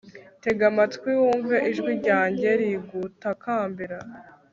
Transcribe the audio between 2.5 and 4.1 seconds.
rigutakambira!